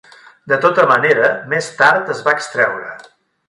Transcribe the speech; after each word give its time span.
De 0.53 0.57
tota 0.63 0.85
manera, 0.93 1.29
més 1.53 1.69
tard 1.83 2.13
es 2.17 2.25
va 2.29 2.37
extreure. 2.41 2.93